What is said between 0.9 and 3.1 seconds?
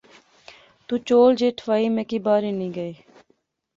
چول جئے ٹھوائی میں کی بہار ہنی گئے